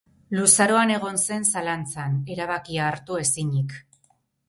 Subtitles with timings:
[0.37, 3.81] Luzaroan egon zen, zalantzan, erabakia hartu ezinik.